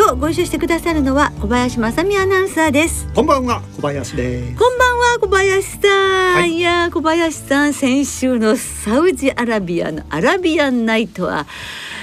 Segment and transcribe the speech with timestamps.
[0.00, 3.06] 今日ご一緒してくださるのは小林正美アナウンサーです。
[3.14, 4.58] こんばんは小林です。
[4.58, 11.46] こんばんは小林さん、はい、いや小林さん先週のサウジアラビアのアラビアンナイトは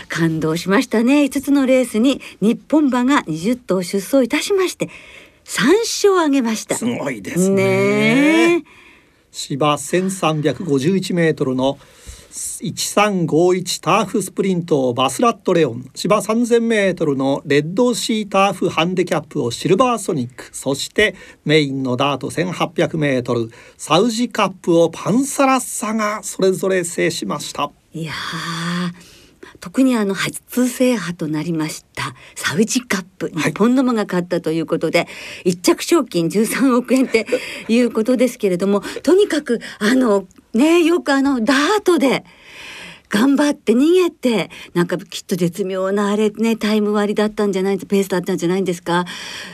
[0.09, 1.23] 感動しましたね。
[1.23, 4.89] 5つのレースに日本馬が20頭出走いたしまして
[5.45, 6.75] 3勝を挙げました。
[6.75, 8.63] すごいですね。
[9.31, 11.79] 芝1351メートルの
[12.31, 15.89] 1351ターフスプリントバスラットレオン。
[15.95, 20.49] 芝 3000m のレッドシーターフハンデキャップをシルバーソニック。
[20.51, 27.71] そしてメインのダート 1800m サウジカップをパンサラッサがそれぞれ制しました。
[27.93, 29.06] いやー
[29.59, 35.07] 特にあの初制覇となりましたサウジカップ、日本の馬が勝ったということで
[35.43, 37.25] 一着賞金13億円って
[37.67, 42.23] いうことですけれども とにかくあのねよくあのダートで
[43.09, 49.05] 頑張って逃げてなんかきっと絶妙なあれねタイム割りだったんじゃないペースだったんじゃないんですか？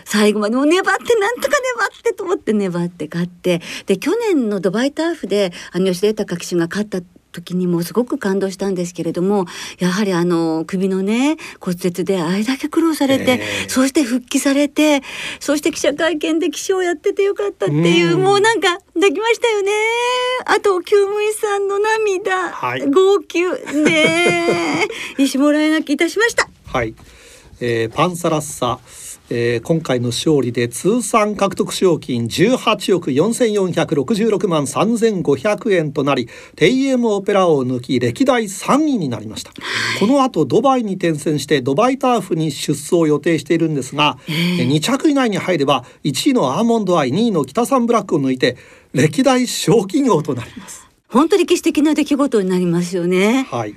[0.06, 7.00] 最後までもう粘ってなんとか粘ってと思って粘って勝ってで去年のドバイターフであの吉田豊騎手が勝った
[7.34, 9.46] 時にもすごく感動したんですけれども
[9.80, 15.02] やはりあの首のね骨折であれだけ苦労されて、えー、そして復帰されて
[15.40, 19.72] そして記者会見で気象やっててよかったっていうもうなんかできましたよね。
[20.46, 23.44] あと救務員さんの涙、はい、号泣。
[23.84, 26.48] ね 石もらえなきいたしました。
[26.68, 26.94] はい、
[27.60, 28.80] えー、パンサラッサ
[29.30, 39.52] えー、今回の勝利で通算獲得賞金18億4466万3500円となりテイエムオペラを抜き歴代3位になりました、
[40.00, 48.58] この後ドバイに転戦してドバイターフに出走を予定しているんですが、えー、2着以内に入れば1位のアーモンドアイ2位の北サンブラックを抜いて
[48.94, 50.88] 歴代賞金王となります。
[51.08, 53.48] 本当歴史的な出来事になりますよね。
[53.50, 53.76] はい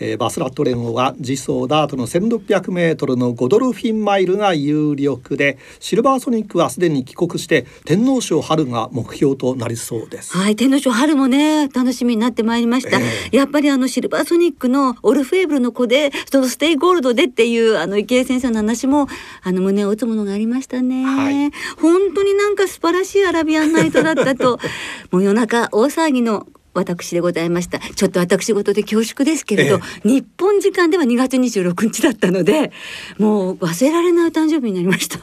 [0.00, 10.36] えー、バスラットレオンは実走ダートの1600メートルのゴドルフィンマイルが有力でシルバーソニックはすでに帰国して天皇賞春が目標となりそうです。
[10.36, 19.06] はい天皇賞春もね楽しみになってまいりました、えー、やっぱりあのシルバーソニックのオルフェーヴルの子でそのステイゴールドでっていうあの池江先生の話も
[19.42, 21.50] あの胸を打つものがありましたね、はい、
[21.80, 24.58] 本当になんか素晴らしいアラビアンナイトだったと。
[25.10, 27.78] もう夜中大騒ぎの私でございました。
[27.78, 32.72] ちょっと私事で恐縮ですけれど、ええ、日本時間では2月26日だったので
[33.18, 35.18] もう忘れられないお誕生日になりました。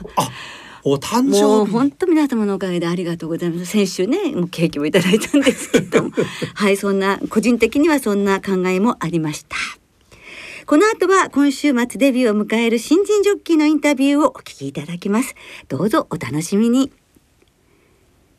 [0.84, 3.66] お誕生もう本当皆様のおかげでありがとうございます。
[3.66, 6.12] 先週ねもうケーキもいただいたんですけども。
[6.56, 9.58] はいそんな個人的にはそんな考えもありました。
[10.66, 15.36] この後は今週末デビューを迎える新人ジョッキーのインタビューをお聞きいただきます。
[15.68, 16.92] どうぞお楽しみに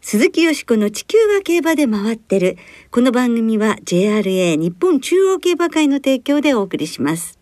[0.04, 2.58] 鈴木よしこの地球が競馬で回ってる。
[2.90, 7.38] この番組は JRA 日本中央競馬会の提供でお送りします。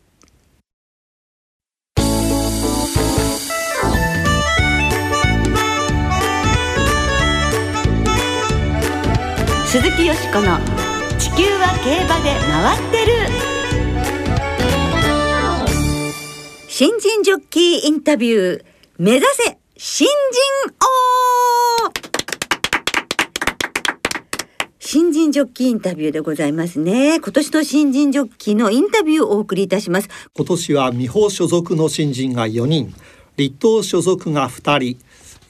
[9.64, 10.58] 鈴木よしこの
[11.18, 13.12] 地球は競馬で回ってる。
[16.68, 18.64] 新人ジョッキーインタビュー
[18.98, 20.74] 目指せ新人
[21.86, 21.99] 王
[24.92, 27.20] 新人ジョッキーインタビューでございますね。
[27.20, 30.08] 今年の新人ジョッキーのインタビューをお送りいたします。
[30.34, 32.92] 今年は美穂所属の新人が4人、
[33.36, 34.98] 立東所属が2人、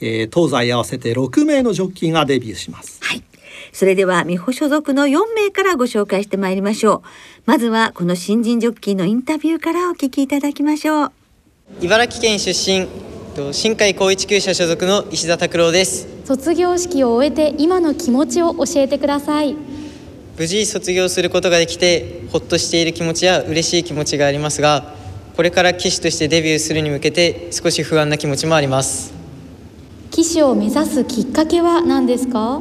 [0.03, 2.99] えー、東西合わせて6名のジョッキーがデビューします。
[3.03, 3.23] はい。
[3.73, 7.03] それでは美穂所属の4名からご紹介してまいりましょう。
[7.47, 11.13] まずはこの新人ジョッキーのインタビューからお聞きいただきましょう。
[11.81, 12.87] 茨城県出身、
[13.53, 16.09] 新海高一厩舎所属の石田拓郎です。
[16.25, 19.55] 卒業式を終えて今の気持ちを教えてください。
[20.37, 24.95] 無事卒業することができてほっとしている気持ちや嬉しい気持ちがありますが
[25.37, 29.13] これから騎手としてデビューするに向けて少し不安な気持ちもあります。
[30.11, 32.61] 騎手を目指すきっかけは何ですか？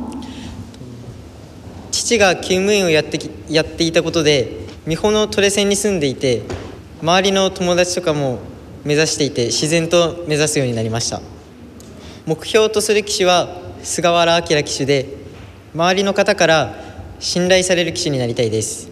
[1.92, 3.20] 父が厩務員をやって
[3.50, 6.44] やっていたことで美穂のトレセンに住んでいて
[7.02, 8.40] 周りの友達とかも
[8.84, 11.22] 目指していて自然と目指すようになりました。
[12.26, 13.50] 目標とする騎手は
[13.84, 15.08] 菅原明騎手で
[15.74, 16.76] 周りの方から
[17.20, 18.90] 信頼される騎手になりたいです。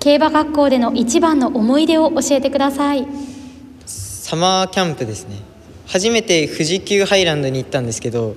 [0.00, 3.06] 競馬学校での一番の思い出を教えてください。
[3.86, 5.36] サマーキャンプですね。
[5.86, 8.34] 初めて富士急ハイランドに行ったんですけど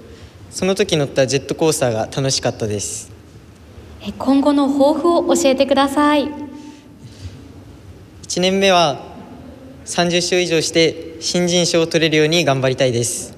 [0.51, 3.11] その時乗ったジェットコースターが楽しかったです。
[4.01, 6.25] え今後の抱負を教えてください。
[8.23, 9.14] 1年目は
[9.85, 13.37] 30勝以上して新人賞を取れるように頑張りたいです。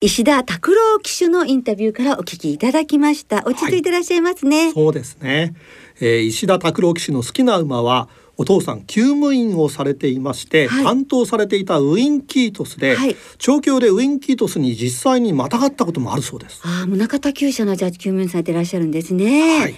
[0.00, 3.42] 石田拓郎騎手のインタビューからお聞きいただきました。
[3.46, 5.54] 落ち着いていらっしゃいますね、そうですね、
[5.98, 10.84] えー石田拓郎騎手の好きな馬はお父さん厩務員をされていまして、はい。
[10.84, 13.16] 担当されていたウィンキートスで、はい。
[13.38, 16.60] 調教でウィンキートスに実際にまたがったこともあるそうです。
[16.64, 19.60] ああ、宗像厩舎のジャッジ救命されていらっしゃるんですね。
[19.60, 19.74] はい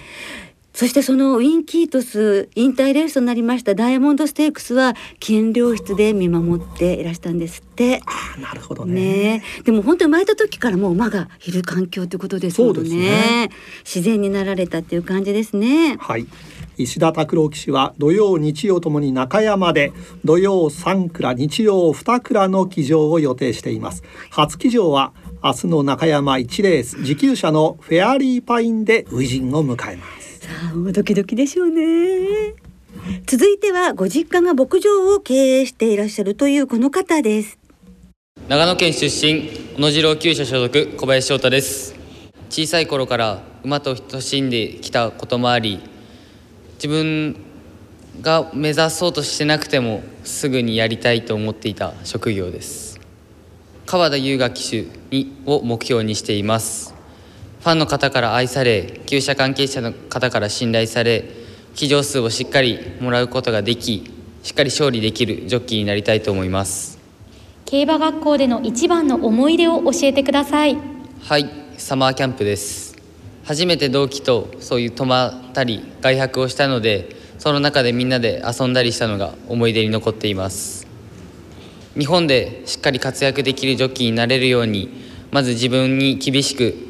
[0.77, 7.99] そしてそのウィンキートス引退レースとなりましたダイヤモンドステークスは検量室で見守っていらしたんですって。
[8.05, 8.93] ああなるほどね。
[8.93, 9.43] ね。
[9.59, 13.01] え、でも本当に生まれた時からもう馬がいる環境ということですもんそうですね。
[13.09, 13.49] ね
[13.85, 15.97] 自然になられたっていう感じですね。
[15.99, 16.27] はい。
[16.77, 19.93] 石田拓郎騎手は土曜日曜ともに中山で
[20.25, 24.03] 土曜3蔵日曜2蔵の騎乗を予定しています。
[24.29, 25.11] 初騎乗は
[25.43, 32.55] 明日の中山1レース持久者のフェアリーパインで初陣を迎えますさあもうドキドキでしょうね。
[33.25, 37.59] 続いてはご実家が牧場を経営していらっしゃるというこの方です。
[38.47, 41.95] 長野県出身小野次郎厩舎所属小林翔太です
[42.49, 45.81] 小さい頃から馬と親しんできたこともあり
[46.75, 47.35] 自分
[48.21, 53.01] が目指そうとしてなくてもすぐにやりたいと思っていた職業です
[53.85, 56.96] 川田優雅騎手にを目標にしています
[57.67, 61.25] ファンの方から愛され厩舎関係者の方から信頼され
[61.75, 64.09] 騎乗数をしっかりもらうことができ
[64.41, 66.97] しっかり勝利できるジョッキーになりたいと思います。
[67.65, 70.77] 競馬学校での一番の思い出を教えてください。
[71.23, 72.95] はいサマーキャンプです。
[73.43, 80.87] 初めて同期とそういう泊まったり外泊をしたのでその中でみんなで遊んだりしたのが思い出に残っています。
[81.99, 84.89] 日本でしっかり活躍できるジョッキーになれるように
[85.31, 86.86] まず自分に厳しく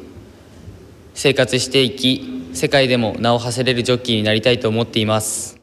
[1.18, 5.58] 生活していき世界でも名を馳せれるジョッキーになりたいと思っています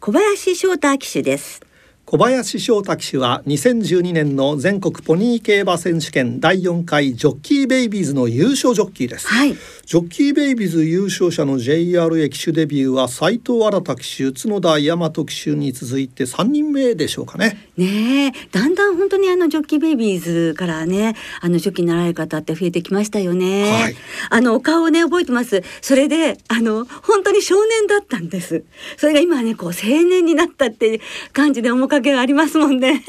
[0.00, 1.62] 小林翔太騎手です。
[2.04, 9.54] 小林翔太騎手は2012年の全国ポニー競馬選手権第4回ジョッキーベイビーズの優勝ジョッキーです、はい。
[9.54, 23.72] ジョッキーベイビーズ優勝者の JRA 騎手デビューは斉藤新騎手角田大和騎手に続いて3人目でしょうかねねえ、だんだん本当にあのジョッキーベイビーズからね、あのジョッキーになられる方って増えてきましたよね。
[23.72, 23.94] はい
[24.30, 25.62] あのお顔をね覚えてます。
[25.80, 28.64] それであの本当に少年だったんです。
[28.98, 31.00] それが今はねこう青年になったっていう
[31.32, 33.02] 感じで面影がありますもんね。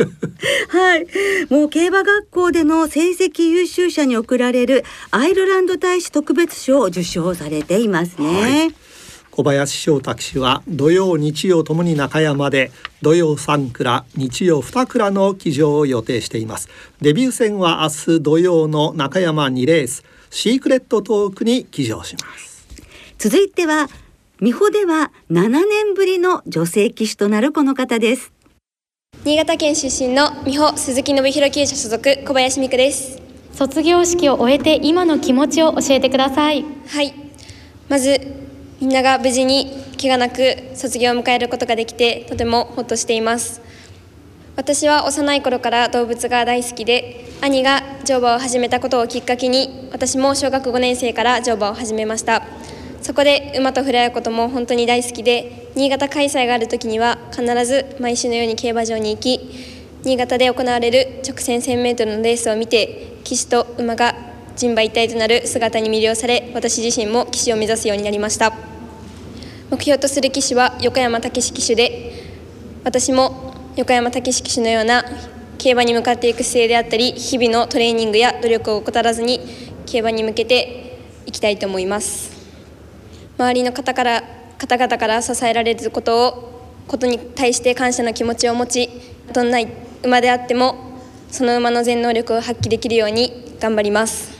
[0.68, 1.06] はい。
[1.50, 8.40] もう競馬学校での成績優秀者に贈られるアイルランド大使特別賞を受賞されていますね。
[8.40, 8.87] はい
[9.38, 16.68] 小林翔太騎手は土曜日曜ともに中山で土曜3蔵日曜2蔵の騎乗を予定しています。
[17.00, 20.02] デビュー戦は明日土曜の中山2レース。
[20.30, 22.66] シークレットトークに騎乗します。
[23.16, 23.88] 続いては
[24.40, 28.32] 美穂では7年ぶりの女性騎手となるこの方です。
[29.24, 33.22] 新潟県出身の美穂鈴木信弘厩舎所属小林美久です。
[33.52, 36.64] 卒業式を終えて今の気持ちを教えてください。
[36.88, 37.14] はい。
[37.88, 38.47] まず
[38.80, 43.60] みんなが無事に怪我なく卒業を迎えることができてとてもほっとしています。
[44.54, 52.44] 私は幼い頃から動物が大好きで兄が乗馬を始めたことをきっかけに私も小学5年生から乗馬を始めました。
[53.02, 59.40] そこで馬と触れ合うことも本当に大好きで新潟開催がある時には必ず毎週のように競馬場に行き
[60.04, 64.14] 新潟で行われる直線 1000m のレースを見て騎手と馬が
[64.58, 68.52] 人馬一体となる姿に魅了され私自身も騎手を目指すようになりました
[69.70, 72.24] 目標とする騎手は横山武史騎手で
[72.82, 75.04] 私も横山武史騎手のような
[75.58, 79.38] 競馬に向かっていく姿勢であったり日々のトレーニングや努力を怠らずに
[79.86, 82.36] 競馬に向けていきたいと思います
[83.38, 84.24] 周りの方から
[84.58, 88.90] 方々から支えられることをことに対して感謝の気持ちを持ち
[89.32, 89.60] どんな
[90.02, 90.98] 馬であっても
[91.30, 94.37] その馬の全能力を発揮できるように頑張ります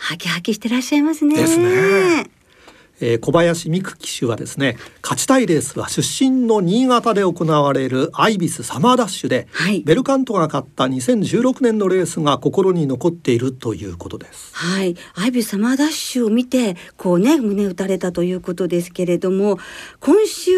[0.00, 1.36] ハキハキしてらっしゃいますね。
[1.36, 2.30] ですね
[3.00, 14.54] えー小林美久騎手はですね勝ちたいレースは出身の新潟で行われるアイビスサマーダッシュで、はいベルカントが勝った2016年のレースが心に残っているということです。
[14.54, 19.58] はい、アイビーサマーダッシュを見てこうね胸打たれたということですけれども
[20.00, 20.52] 今週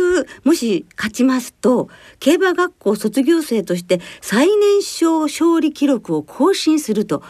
[0.44, 7.22] もし勝ちますと競馬学校卒業生として最年少勝利記録を更新すると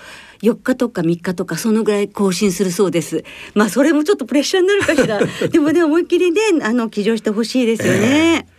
[0.43, 3.25] 4日とか3日とかそのぐらい更新するそうです。
[3.55, 5.21] まあそれもちょっとプレッシャーになるかしら。
[5.49, 8.52] でもね思いっきりねあの騎乗してほしいですよね、えー、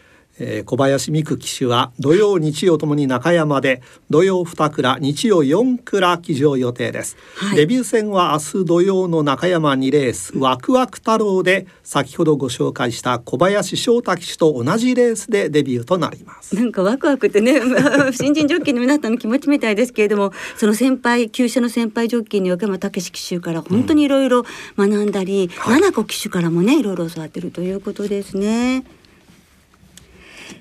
[0.66, 16.56] 小林美久騎手は土曜日曜ともに中山で土曜2倉日曜4倉騎乗予定です、はい、デビュー戦は明日土曜の中山2レースワクワク太郎で先ほどご紹介した小林翔太騎手と同じレースでデビューとなります。
[16.56, 17.62] なんかワクワクってね
[18.14, 24.46] 新人ジョッキーの皆さんの気持ちみたいですけれどもその先輩旧車の先輩ジョッキーに横山武史騎手から本当にいろいろ
[24.78, 25.72] 学んだり、うん。
[25.72, 28.84] はい、七子騎手からもねいろいろ教わってるということですね。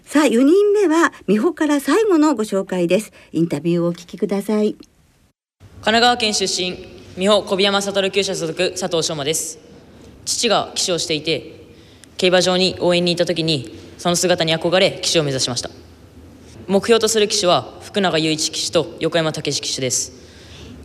[0.05, 3.12] さあ4人目は美穂から最後のご紹介です。
[3.33, 4.75] インタビューをお聞きください。
[4.75, 4.85] 神
[5.83, 6.77] 奈川県出身
[7.17, 9.59] 美穂小宮山悟厩舎所属佐藤翔馬です。
[10.25, 11.67] 父が騎手をしていて
[12.17, 15.71] 競馬場に応援に行った時にその姿に憧れ騎手を目指しました。
[16.69, 20.12] 目標とする騎手は福永雄一騎手と横山武史騎手です。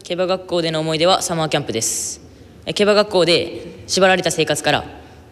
[0.03, 2.21] 競馬学校での思い出はサマーキャンプです。
[2.73, 4.85] 競馬学校で縛られた生活から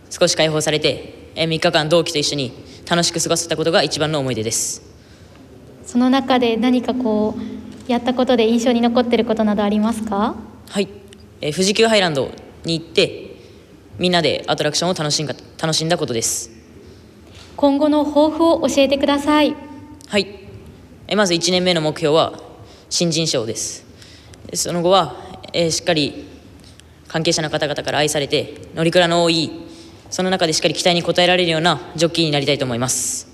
[0.10, 4.82] 少し解放されて3日間同期と一緒に楽しく過ごせたことが一番の思い出です。
[5.86, 10.36] その中で何かこうやったことで印象に残っていることなどありますか？
[10.70, 10.88] はい、
[11.42, 12.32] えー、富士急ハイランド
[12.64, 13.36] に行って
[13.98, 16.50] みんなでアトラクションを楽しん楽しんだことです。
[17.56, 19.56] 今後の抱負を教えてください。
[20.08, 20.28] はい、
[21.08, 22.40] えー、まず1年目の目標は
[22.90, 23.86] 新人賞です。
[24.54, 25.16] その後は、
[25.54, 26.26] えー、しっかり
[27.08, 29.50] 関係者の方々から愛されて乗鞍の多い
[30.16, 33.28] その中でしっかり期待に応えられるようなジョッキーになりたいと思います。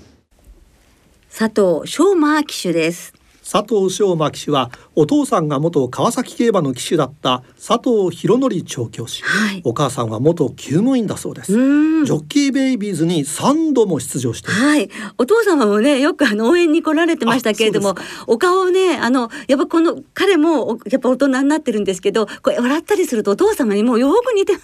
[1.30, 3.14] 佐藤翔馬騎手です。
[3.42, 11.52] 佐藤翔馬騎手はお父さんが元川崎競馬の騎手だった佐藤博則調教師、はい、お母さんは元厩務員だそうです。
[11.52, 14.50] ジョッキーベイビーズに3度も出場して。
[14.50, 14.88] はい。
[15.18, 17.94] お父様もねよくあの応援に来られてましたけれども
[18.26, 24.56] お顔ねあのやっぱこの彼もやっぱ大人になってるんですけどこれ笑ったりするとお父様にもよく似て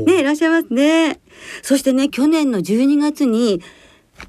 [0.00, 1.20] ねいらっしゃいますね。
[1.62, 3.62] そしてね去年の12月に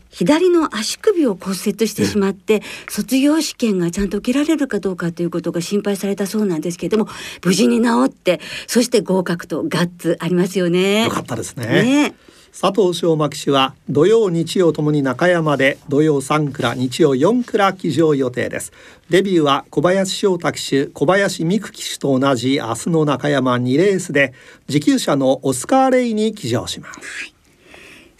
[0.10, 7.10] 左の足首を骨折してしまって、卒業試験がちゃんと受けられるかどうかということが心配されたそうなんですけれども
[7.44, 11.04] 無事に治ってそして合格とガッツありますよね。
[11.04, 11.65] よかったですね。
[11.65, 12.15] ね。
[12.58, 18.72] 佐藤翔馬騎手は土曜日曜ともに中山で土曜3倉日曜4倉騎乗予定です。
[19.10, 24.34] デビューは小林翔太騎手小林美久騎手と同じ明日の中山2レースで
[24.68, 27.35] 持久者のオスカーレイに騎乗します、はい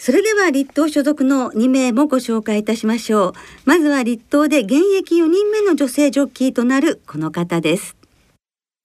[0.06, 3.34] それでは立東所属の2名もご紹介いたしましょう。
[3.66, 7.96] まずは立東で現役4人目の女性ジョッキーとなるこの方です。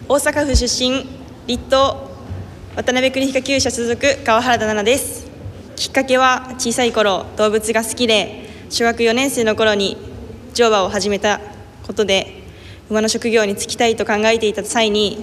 [0.09, 1.07] 大阪府出身
[1.47, 1.97] 立東
[2.75, 5.31] 渡辺栗彦厩舎所属川原田奈々です。
[5.77, 9.99] きっかけは小さい頃動物が好きで小学4年生の頃に
[10.55, 11.39] 乗馬を始めた
[11.87, 12.45] ことで
[12.89, 15.23] 馬の職業に就きたいと考えていた際に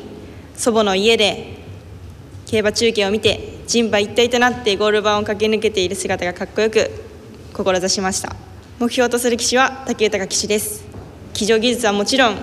[0.55, 1.57] 祖母の家で
[2.45, 6.89] 競馬中継を見て人馬一体となってゴール板を駆け抜けている姿がかっこよく
[7.51, 8.33] 志しました。
[8.79, 10.85] 目標とする騎手は竹豊騎手です。
[11.33, 12.37] 騎乗技術はもちろん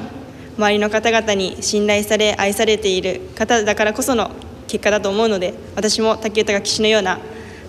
[0.58, 4.32] 周りの方々に信頼され愛されている方だからこその
[4.68, 7.18] 結果だと思うので私も竹豊騎手のような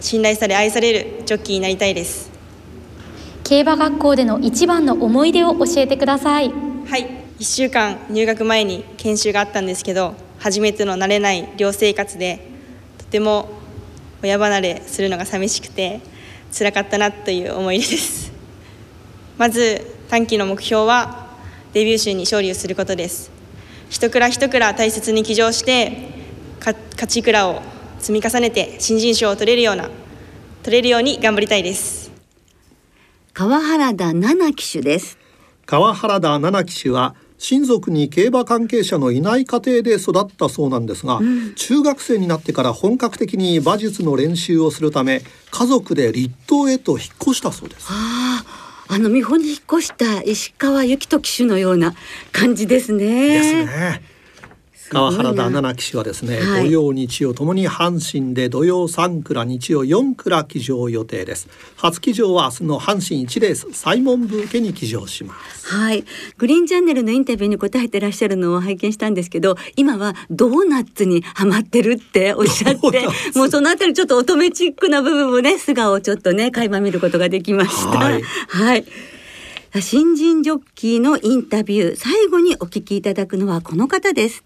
[0.02, 2.30] 信頼され愛されるジョッキーになりたいです。
[3.46, 6.50] 競馬学校での一番の思い出を教えてください。
[6.50, 7.08] はい。
[7.40, 12.55] 1週間入学前に研修があったんですけど初めての慣れない寮生活で
[13.06, 13.50] とても
[14.22, 16.02] 親離れするのが寂しくて
[16.52, 18.32] 辛かったなという思い出です。
[19.38, 21.28] まず短期の目標は
[21.74, 23.32] デビュー週に勝利をすることです。
[23.90, 26.10] 一蔵一蔵大切に騎乗して
[26.60, 27.62] 勝ち蔵を
[28.00, 29.90] 積み重ねて新人賞を取れるような
[30.64, 32.12] 取れるように頑張りたいです。
[33.34, 35.18] 川原田奈々騎手です。
[35.66, 47.88] 川原田奈々騎手は親族に競馬関係者のいない家庭で育ったそうなんですが、うん、中学生になってから本格的に馬術の練習をするため家族で立東へと引っ越したそうです。
[47.90, 48.44] あ
[48.88, 51.96] あの美穂に引っ越した石川由紀人騎手のような
[52.32, 53.06] 感じですね。
[53.06, 54.15] ですね。
[54.90, 61.48] 川原田七騎手はですね、はい、土曜日曜ともに阪神で土曜三倉日曜四倉騎乗予定です。
[61.76, 65.68] 初騎乗は明日の阪神一レースサイモンブーケに騎乗します。
[65.68, 66.06] はい。
[66.38, 73.08] グリーンチャンネルのインタビューに答えてらっしゃるのを拝見したんですけど今はドーナツにハマってるって おっしゃって。
[73.36, 77.98] もうそのあたりちょっと乙女チックな部分もね素顔をちょっとね垣間見ることができました。
[77.98, 78.86] はい、はい。
[79.82, 84.42] 新人ジョッキーのインタビュー最後にお聞きいただくのはこの方です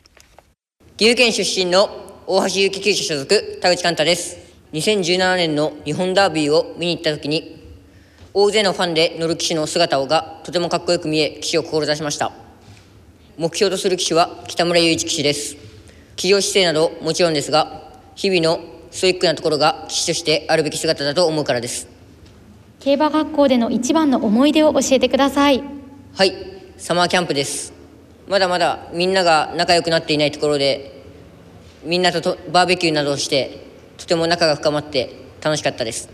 [0.99, 1.89] 岐阜県出身の
[2.27, 4.35] 大橋幸厩舎所属田口寛太です。
[4.73, 7.63] 2017年の日本ダービーを見に行った時に、
[8.33, 12.33] 大勢のファンで乗る騎手の姿がとてもかっこよく見え、騎手を志しました。
[13.37, 15.55] 目標とする騎手は北村雄一騎手です。
[16.17, 21.87] 騎乗姿勢などもちろんですが、日々のストイックなところが騎手としてあるべき姿だと思うからです。
[22.81, 25.63] 競馬学校での一番の思い出を教えてください
[26.13, 26.33] はい
[26.77, 27.78] サマーキャンプです
[28.29, 31.03] まだまだみんなが仲良くなっていないところで
[31.83, 33.65] みんなととバーベキューなどをして
[33.97, 36.09] とても仲が深まって楽しかったです。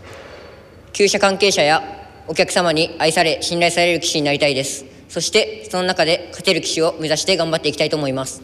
[0.94, 1.82] 厩舎関係者や
[2.26, 4.86] お客様に愛され信頼される騎士になりたいです。
[5.10, 8.42] そしてその中で勝てる騎士を目指して頑張っていきたいと思います。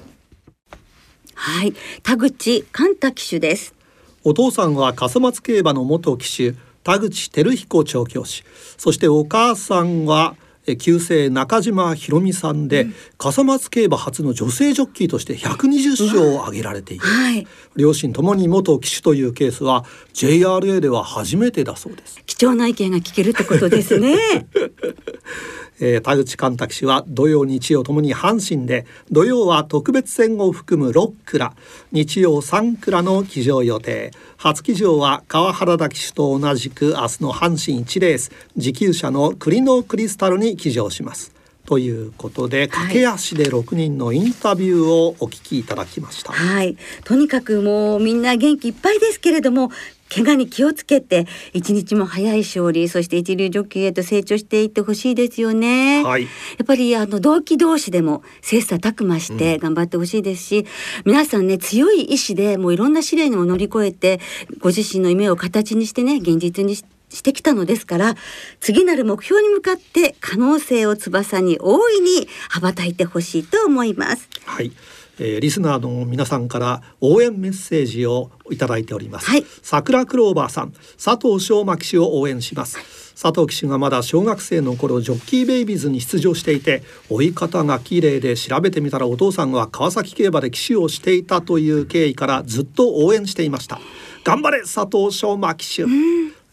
[1.34, 1.72] はい。
[2.02, 3.74] 田口寛太騎手です。
[4.22, 8.44] お父さんは笠松競馬の元騎手田口照彦調教師。
[8.76, 10.41] そしてお母さんはえ
[10.78, 12.86] 旧姓中島ひろみさんで、
[13.18, 17.46] 笠松競馬初の女性ジョッキーとして120勝を挙げられている、はい。
[17.76, 22.22] 両親ともに元騎手というケースは JRA では初めてだそうです。
[22.26, 24.16] 貴重な意見が聞けるってことですね
[25.84, 31.54] えー田口寛太騎手は土曜日曜ともに阪神で土曜は特別戦を含む6蔵
[31.90, 34.12] 日曜3蔵の騎乗予定。
[34.36, 41.41] 初騎乗は川原田騎手と同じく明日の阪神1レース持久者のクリノクリスタルに騎乗します。
[41.66, 46.76] ということで駆け足で6人のインタビューをお聞きいただきました、はい。
[47.04, 49.70] とにかくもうみんな元気いっぱいですけれども
[50.14, 56.24] 怪我に気をつけて一日も早い勝利そして一流ジョッキーへと成長していってほしいですよね、はい。
[56.24, 56.28] や
[56.62, 60.66] っぱりあの同期同士でも切磋琢磨して頑張ってほしいですし、
[61.06, 64.20] 皆さんね強い意志でもういろんな試練を乗り越えて
[64.58, 66.84] ご自身の夢を形にしてね現実にし
[67.16, 68.14] してきたのですから
[68.60, 74.28] 次なる目標に向かって可能性を翼に大いに羽ばたいてほしいと思います。
[74.44, 74.72] はい、
[75.18, 79.28] えーリスナーの皆さんから応援メッセージをいただいております。
[79.28, 79.44] はい。
[79.62, 82.78] 桜クローバーさん、佐藤翔馬騎手を応援します。
[83.20, 93.80] 佐藤騎手がまだ小学生の頃ジョッキーベイビーズに出場していて追い方が綺麗で調べてみたらお父さんは川崎競馬で騎手をしていたという経緯からずっと応援していました。
[94.24, 95.84] 頑張れ佐藤翔馬騎手、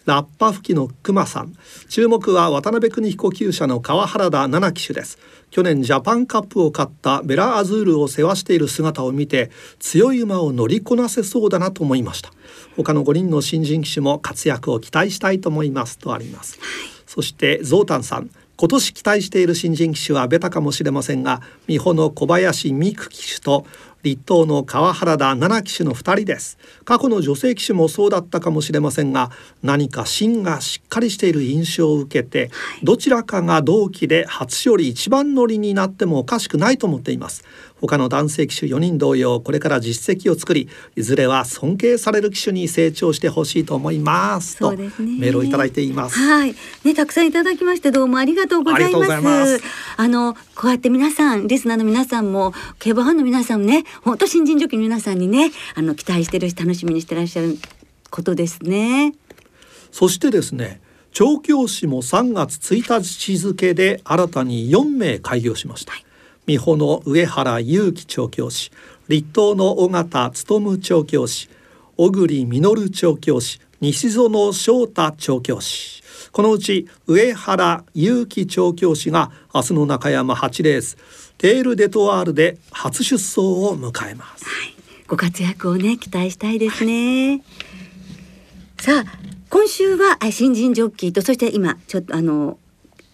[0.06, 1.53] ラッパ吹きの熊さん。
[1.88, 5.20] 注目は渡辺邦彦厩舎の川原田七騎手です。
[5.51, 12.32] 去年ジャパンカップを勝ったベラアズールを世話している姿を見て強い馬を乗りこなせそうだなと思いました。
[12.76, 16.60] 他の5人の新人騎手も活躍を期待したいと思いますとあります、
[17.06, 18.30] そしてゾウタンさん。
[18.58, 23.65] 今年期待している新人騎手はベタかもしれませんが美穂の小林美久騎手と
[24.03, 29.31] 立東の川原田七騎手の2人です過去の女性騎手もそうだったかもしれませんが
[29.62, 32.49] 何か芯がしっかりしている印象を受けて
[32.83, 37.43] どちらかが同期で初勝利一番乗りになってもおかしくないと思っています
[37.82, 44.58] 他の男性騎手4人同様これから実績を作りいずれは尊敬される騎手に成長してほしいと思います。
[44.58, 46.20] とメールをいただいています。
[46.20, 49.62] はい、ね、たくさんいただきまして、どうもありがとうございます。
[49.98, 57.58] あの、こうやって皆さん、リスナーの皆さんも、競馬ファンの皆さんもね、本当新人ジョッキーの皆さんにね、あの、期待してるし、楽しみにしてらっしゃる
[58.10, 59.13] ことですね。
[59.92, 65.94] そしてですね調教師も3月1日付で新たに4名開業しました、
[66.45, 68.71] 美穂の上原裕樹調教師
[69.08, 71.49] 立東の尾形勉調教師
[71.97, 76.04] 小栗実調教師西園翔太調教師。
[76.32, 80.97] このうち上原裕樹調教師が明日の中山8レース
[81.38, 84.45] テール・デトワールで初出走を迎えます。
[85.08, 87.41] ご活躍をね、期待したいですね。
[88.78, 92.60] さあ、今週はあ新人ジョッキーと、そして今、ちょっとあの、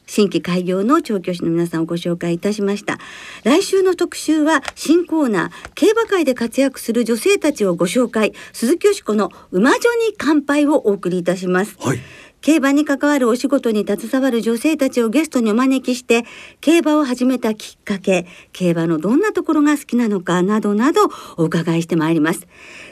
[0.05, 2.99] 新規開業の調教師の皆さんをご紹介いたしました。
[3.43, 11.75] 来週の特集は新コーナー、競馬界で活躍する女性たちをご紹介、鈴木よしこの馬女に乾杯をお送りいたします。
[11.79, 11.99] はい
[12.45, 16.25] 競馬に関わるお仕事に携わる女性たちをゲストにお招きして
[16.61, 22.45] 競馬を始めたきっかけ競馬のどんなところが好きなのかなどなどお伺いしてまいります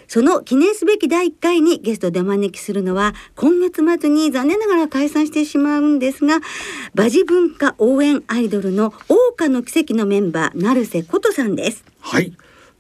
[0.08, 6.40] その記念すべき第1回にゲストでお招きするのは今月末に残念ながら解散してしまうんですが
[6.94, 11.84] 馬事文化応援アイドルの桜花の奇跡のメンバー成瀬琴さんです。
[12.00, 12.34] はい。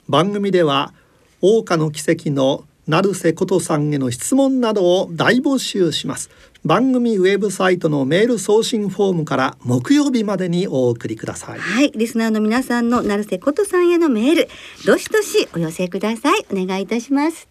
[0.07, 0.93] 番組では
[1.41, 6.29] 桜花の奇跡の成瀬琴さんへの質問などを大募集します。
[6.65, 11.59] 番組ウェブサイトのメール送信フォームから木曜日までにお送りください。
[11.59, 11.91] はい。
[11.91, 14.47] リスナーの皆さんの成瀬琴さんへのメール。
[14.85, 16.45] どしどしお寄せください。
[16.51, 17.49] お願いいたします。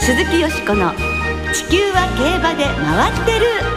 [0.00, 0.92] 鈴木よしこの
[1.52, 3.73] 地球は競馬で回ってる。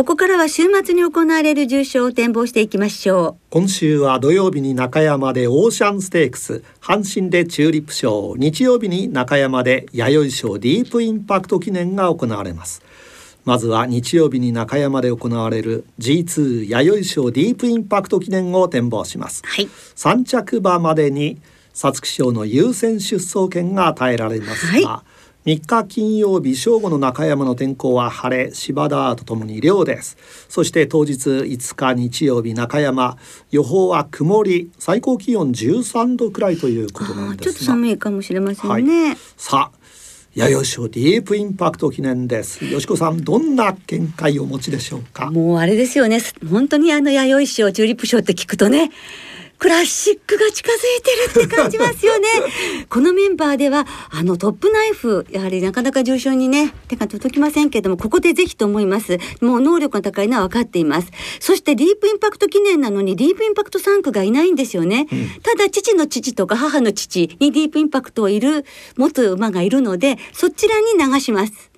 [0.00, 12.82] ここからは週末に行われる重賞を展望していきましょ今週は土曜日に中山でオーシャンステークス阪神でチューリップ賞日曜日に中山で弥生賞ディープインパクト記念が行われます。
[13.44, 19.42] まずは日曜日に中山で行われる G2 弥生賞ディープインパクト記念を展望します。
[19.44, 19.66] うはい。
[19.96, 21.42] 3着馬までに
[21.74, 25.09] 皐月賞の優先出走権が与えられますが、はい
[25.46, 30.18] 3日金曜日正午の中山の天候は晴れ芝田とともに涼です。
[30.50, 33.16] そして当日5日日曜日中山
[33.50, 39.80] 予報は曇り最高気温13度くらいということなんですちょっと寒いかもしれませんね、はい、さあ
[40.34, 42.64] 弥生賞ディープインパクト記念です。
[42.64, 45.30] よしこさんどんな見解をお持ちでしょうか？
[45.32, 46.20] もうあれですよね。
[46.48, 48.92] 本当にあの弥生賞チューリップ賞って聞くとね
[49.60, 52.26] クラシックが近づいてるって感じますよね。
[52.88, 59.18] このメンバーではあのトップナイフやはりなかなか重症にね手が届きませんけどもここでぜひと思います。
[59.42, 61.08] もう能力が高いのは分かっています。
[61.40, 68.64] そしてディープインパクト記念なのにディープインパクト3区がいないんですよね、うん、ただ父の父とか母の父にディープインパクトをいる
[68.96, 71.70] 持つ馬がいるのでそちらに流します。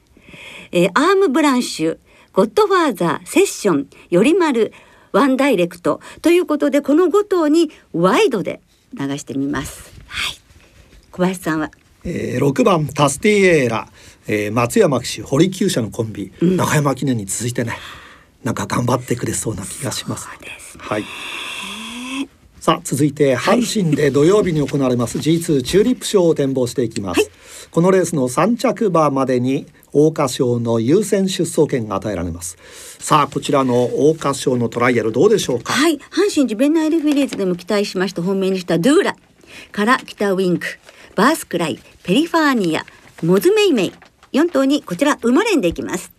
[0.71, 1.99] えー、アームブランシュ
[2.33, 4.73] ゴッドファーザーセッションよりまる
[5.12, 8.61] ワンダイレクトということでこの5頭にワイドで
[8.98, 9.92] 流してみます。
[10.07, 10.37] はい、
[11.11, 11.70] 小林さんは、
[12.05, 13.88] えー、6番タスティエーラ、
[14.27, 17.77] えー、松山騎手堀厩舎のコンビ、うん、中山記念に続いてね
[18.42, 20.25] なんか頑張ってくれそうな気がします。
[20.25, 21.05] すね、はい。
[22.62, 27.31] さあ続いて阪神で土曜日に行われます G2 チューリップ賞を展望していきます、はい、
[27.72, 32.57] このレースの3着馬までに桜花賞の優先出走権が与えられます。
[32.98, 35.72] さあこちらの桜花賞のトライアルどうでしょうか？
[35.72, 35.98] はい。
[35.98, 39.16] 阪神ジュベナイルフィリーズでも期待しました本命にしたドゥーラ。
[39.70, 40.66] からキタウイング。
[41.14, 42.87] バースクライ、ペリファーニア。
[43.22, 43.92] モズメイメイ。
[44.33, 46.11] 4頭にこちら馬連でいきます。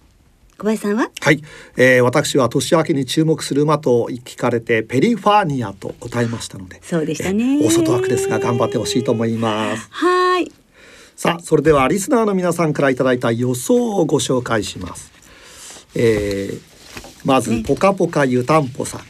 [0.56, 1.10] 小林さんは？
[1.20, 1.42] はい、
[1.76, 7.60] えー、私は年明けに注目する馬と聞かれてペリファーニアと答えましたのでそうでしたね。
[7.60, 9.88] 大外枠ですが頑張ってほしいと思います。
[9.90, 10.52] はい
[11.16, 15.12] さあそれではリスナーの皆さんからいただいた予想をご紹介します、
[15.96, 16.62] えー、
[17.24, 19.02] まず、ポカポカ湯たんぽさん。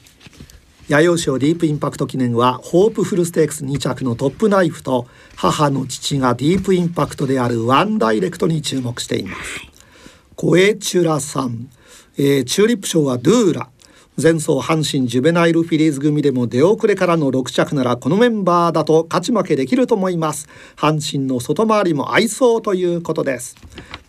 [0.89, 9.61] 弥生賞ディープインパクト記念はホープフルステークス2着のトップナイフと母の父がディープインパクトであるワンダイレクトに注目しています。
[10.35, 11.69] コエチュラさん、
[12.17, 13.69] えー、チューリップ賞はドゥーラ
[14.15, 20.47] 前走阪神ジュベナイルフィリーズ組でも出遅れからの6着ならこのメンバーだと勝ち負けできると思います。
[20.75, 23.55] 阪神の外回りも合いそうということです。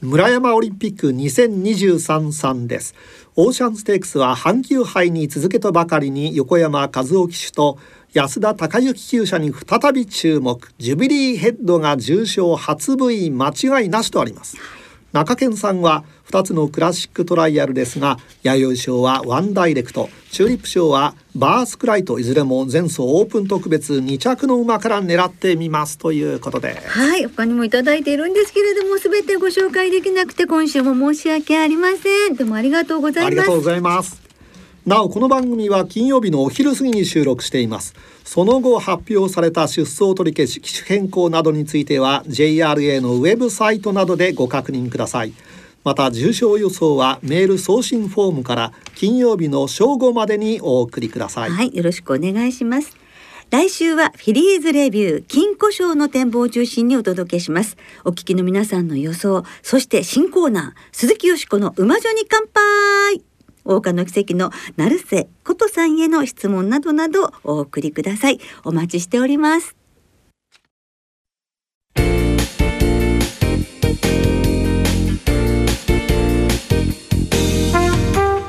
[0.03, 2.95] 村山オリンピック2023さんです。
[3.35, 7.79] オーシャンステークスは阪急杯に続けとばかりに横山和夫騎手と
[8.13, 10.71] 安田隆之厩舎に再び注目。
[10.77, 14.59] ジュビリーヘッドが重賞初部位間違いなしとあります。
[15.15, 26.75] 中堅さんは2つのクラシックトライアルですが弥生賞はワンダイレクトチューリップ賞はバースクライトいずれも前走オープン特別2着の馬から狙ってみますということで。
[26.75, 32.35] はい他にもいただいているんですけれども全てご紹介できなくて今週も申し訳ありません。
[32.35, 33.27] でもありがとうございます。
[33.27, 34.24] ありがとうございます
[34.87, 37.95] なおこの番組は金曜日のお昼過ぎに収録しています。
[38.23, 45.33] その後発表された出走取り消し機種変更などについては JRA のウェブサイトなどでご確認ください。
[45.85, 51.51] また重症予想はメール送信フォームから金曜日の正午までにお送りください。
[51.51, 52.95] はいよろしくお願いします。
[53.49, 57.79] 来週はフィリーズレビュー金庫賞の展望を中心にお届けします。
[58.05, 63.34] お聞きの皆さんの予想そして新コーナー鈴木よしこの馬女に乾杯
[63.65, 68.39] 大岡の奇跡の成瀬琴さんへの質問などなどお送りください。
[68.65, 69.77] お待ちしております。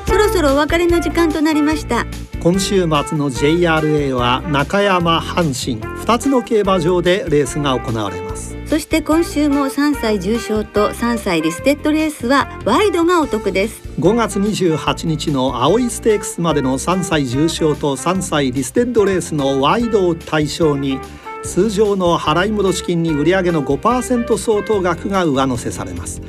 [0.06, 2.06] そろそろお別れの時間となりました。
[2.42, 2.86] 今週末
[3.18, 5.82] の JRA は中山阪神。
[6.04, 8.56] 2つの競馬場でレースが行われます。
[8.66, 21.00] そして今週も3歳重賞と3歳リステッドレースはワイドがお得です5月28日の青いステークスまでの3歳重賞と3歳リステッドレースのワイドを対象に
[21.46, 26.20] 通常の払い戻し金に売上の5%相当額が上乗せされます。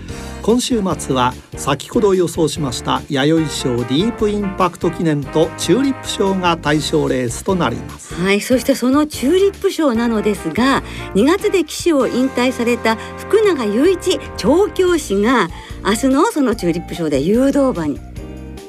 [0.44, 8.16] 今週末は先ほど予想しました弥生賞ディープインパクト記念とチューリップ賞が対象レースとなります。
[8.16, 10.84] はいそしてそのチューリップ賞なのですが
[11.16, 15.50] 2月で騎手を引退された福永雄一調教師が
[15.84, 18.00] 明日のそのチューリップ賞で誘導馬に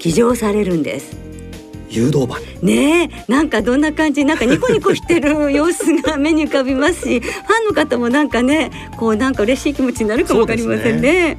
[0.00, 1.27] 騎乗されるんです。
[1.90, 11.38] 誘導馬ねえなんかどんな感じなんかニコニコしてる様子が目に浮かびますし ファンの方もなんかねこうなんか嬉しい気持ちになるかもわかりませんね。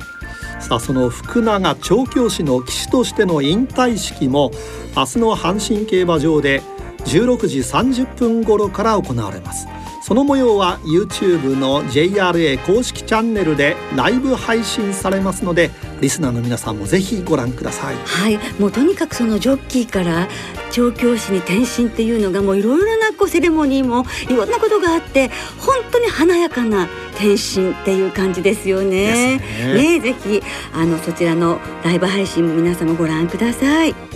[0.59, 4.51] さあその福永調教師の騎手としての引退式も
[4.95, 6.61] 明日の阪神競馬場で
[7.05, 9.67] 16時30分頃から行われます
[10.01, 20.27] その模様は YouTube の JRA 公式チャンネルでライブ配信されますのでリスナーの皆さんもぜひご覧くださいはいもうとにかくそのジョッキーから
[20.71, 29.39] 調教師に転身っていうのがもういろいろなこうセレモニーもいろんなことがあって本当に華やかな転身っていう感じですよね。
[29.39, 30.41] ねぜひ
[30.73, 34.08] あのそちらのライブ配信も皆様ご覧ください。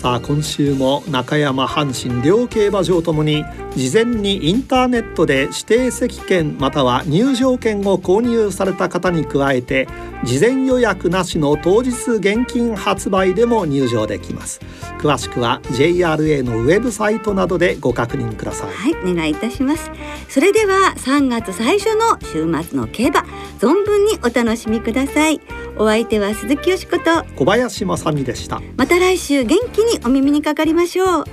[0.00, 3.44] さあ今週も中山阪神両競馬場ともに
[3.76, 9.86] 事前にインターネットで指定席券または入場券を購入された方に加えて
[10.24, 14.60] 事前予約なしの当日現金発売でも入場できます。
[15.00, 18.72] 詳しくは JRA のウェブサイトなどでご確認ください。
[18.72, 19.90] はいお願いいたします。
[20.30, 23.20] それでは3月最初の週末の競馬
[23.58, 25.42] 存分にお楽しみください。
[25.80, 27.24] お相手は鈴木よしこと。
[27.36, 28.60] 小林正美でした。
[28.76, 31.24] また来週元気にお耳にかかりましょう。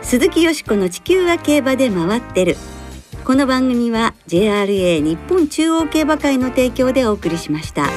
[0.00, 2.56] 鈴木よしこの地球は競馬で回ってる。
[3.24, 7.88] この番組は JRA 日本中央競馬会の提供でお送りしました。